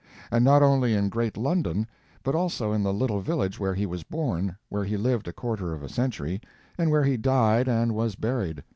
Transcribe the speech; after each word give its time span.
And 0.31 0.43
not 0.43 0.63
only 0.63 0.95
in 0.95 1.09
great 1.09 1.37
London, 1.37 1.85
but 2.23 2.33
also 2.33 2.71
in 2.71 2.81
the 2.81 2.91
little 2.91 3.19
village 3.21 3.59
where 3.59 3.75
he 3.75 3.85
was 3.85 4.01
born, 4.01 4.55
where 4.67 4.83
he 4.83 4.97
lived 4.97 5.27
a 5.27 5.31
quarter 5.31 5.73
of 5.75 5.83
a 5.83 5.89
century, 5.89 6.41
and 6.75 6.89
where 6.89 7.03
he 7.03 7.17
died 7.17 7.67
and 7.67 7.93
was 7.93 8.15
buried. 8.15 8.63